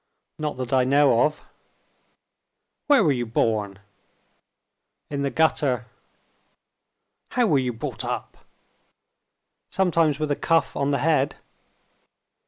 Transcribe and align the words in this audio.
"Not 0.39 0.57
that 0.57 0.73
I 0.73 0.83
know 0.83 1.21
of." 1.25 1.43
"Where 2.87 3.03
were 3.03 3.11
you 3.11 3.27
born?" 3.27 3.77
"In 5.11 5.21
the 5.21 5.29
gutter." 5.29 5.85
"How 7.29 7.45
were 7.45 7.59
you 7.59 7.71
brought 7.71 8.03
up?" 8.03 8.37
"Sometimes 9.69 10.17
with 10.17 10.31
a 10.31 10.35
cuff 10.35 10.75
on 10.75 10.89
the 10.89 10.97
head." 10.97 11.35